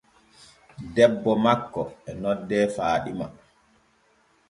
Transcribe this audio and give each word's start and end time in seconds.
Debbo 0.95 1.31
makko 1.43 1.81
e 2.09 2.11
noddee 2.21 2.65
faaɗima. 2.75 3.25